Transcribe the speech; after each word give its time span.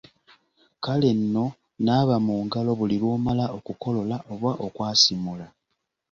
Kale 0.83 1.09
nno 1.19 1.45
naaba 1.85 2.15
mu 2.25 2.35
ngalo 2.45 2.71
buli 2.79 2.95
lw’omala 3.01 3.45
okukolola 3.57 4.17
oba 4.33 4.51
okwasimula. 4.65 5.47